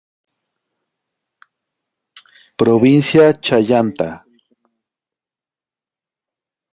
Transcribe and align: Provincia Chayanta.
Provincia 2.61 3.25
Chayanta. 3.45 4.09